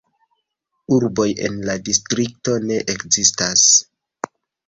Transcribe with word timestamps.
Urboj 0.95 1.25
en 1.49 1.59
la 1.67 1.75
distrikto 1.89 2.57
ne 2.71 2.79
ekzistas. 2.95 3.67